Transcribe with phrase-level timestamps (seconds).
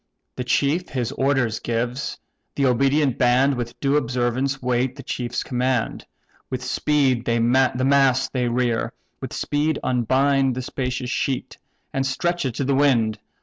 [0.35, 2.17] The chief his orders gives;
[2.55, 6.07] the obedient band With due observance wait the chief's command;
[6.49, 11.59] With speed the mast they rear, with speed unbind The spacious sheet,
[11.93, 13.19] and stretch it to the wind.